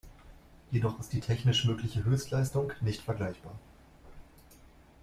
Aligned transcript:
Jedoch 0.71 0.99
ist 0.99 1.13
die 1.13 1.19
technisch 1.19 1.63
mögliche 1.65 2.03
Höchstleistung 2.03 2.71
nicht 2.81 3.03
vergleichbar. 3.03 3.53